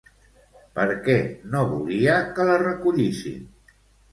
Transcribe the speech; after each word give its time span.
Per 0.77 0.85
què 1.07 1.17
no 1.55 1.61
volia 1.73 2.17
que 2.39 2.49
la 2.51 2.57
recollissin? 2.65 3.45